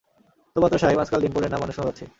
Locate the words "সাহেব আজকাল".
0.83-1.19